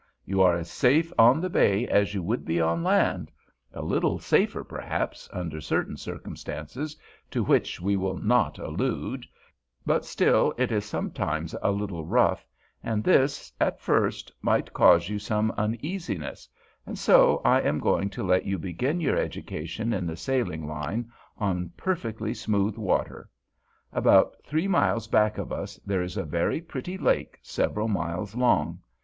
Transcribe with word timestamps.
You 0.25 0.41
are 0.41 0.55
as 0.57 0.71
safe 0.71 1.13
on 1.19 1.39
the 1.41 1.49
bay 1.51 1.87
as 1.87 2.15
you 2.15 2.23
would 2.23 2.43
be 2.43 2.59
on 2.59 2.83
land—a 2.83 3.83
little 3.83 4.17
safer, 4.17 4.63
perhaps, 4.63 5.29
under 5.31 5.61
certain 5.61 5.95
circumstances, 5.95 6.97
to 7.29 7.43
which 7.43 7.79
we 7.79 7.95
will 7.95 8.17
not 8.17 8.57
allude—but 8.57 10.03
still 10.03 10.55
it 10.57 10.71
is 10.71 10.85
sometimes 10.85 11.53
a 11.61 11.69
little 11.69 12.03
rough, 12.03 12.47
and 12.81 13.03
this, 13.03 13.53
at 13.61 13.79
first, 13.79 14.31
might 14.41 14.73
cause 14.73 15.07
you 15.07 15.19
some 15.19 15.53
uneasiness, 15.55 16.49
and 16.87 16.97
so 16.97 17.39
I 17.45 17.61
am 17.61 17.77
going 17.77 18.09
to 18.09 18.23
let 18.23 18.43
you 18.43 18.57
begin 18.57 19.01
your 19.01 19.17
education 19.17 19.93
in 19.93 20.07
the 20.07 20.17
sailing 20.17 20.65
line 20.67 21.11
on 21.37 21.71
perfectly 21.77 22.33
smooth 22.33 22.75
water. 22.75 23.29
About 23.93 24.33
three 24.43 24.67
miles 24.67 25.07
back 25.07 25.37
of 25.37 25.51
us 25.51 25.75
there 25.85 26.01
is 26.01 26.17
a 26.17 26.23
very 26.25 26.59
pretty 26.59 26.97
lake 26.97 27.37
several 27.43 27.87
miles 27.87 28.33
long. 28.33 28.79